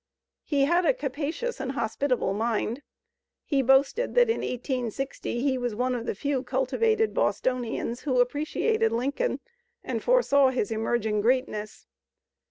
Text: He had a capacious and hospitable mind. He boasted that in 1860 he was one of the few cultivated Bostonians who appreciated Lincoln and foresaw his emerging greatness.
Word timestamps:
He 0.43 0.65
had 0.65 0.83
a 0.87 0.95
capacious 0.95 1.59
and 1.59 1.73
hospitable 1.73 2.33
mind. 2.33 2.81
He 3.45 3.61
boasted 3.61 4.15
that 4.15 4.31
in 4.31 4.37
1860 4.39 5.41
he 5.41 5.59
was 5.59 5.75
one 5.75 5.93
of 5.93 6.07
the 6.07 6.15
few 6.15 6.41
cultivated 6.41 7.13
Bostonians 7.13 8.01
who 8.01 8.19
appreciated 8.19 8.91
Lincoln 8.91 9.41
and 9.83 10.01
foresaw 10.01 10.49
his 10.49 10.71
emerging 10.71 11.21
greatness. 11.21 11.85